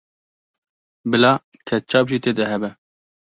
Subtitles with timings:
[1.09, 1.31] Bila
[1.67, 2.69] ketçap jî tê de hebe.